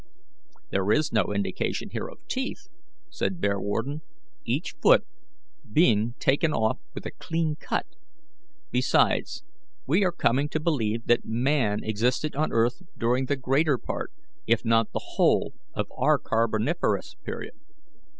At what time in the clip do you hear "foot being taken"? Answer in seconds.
4.81-6.53